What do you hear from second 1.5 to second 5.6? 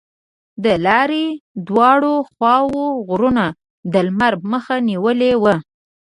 دواړو خواوو غرونو د لمر مخه نیولې وه.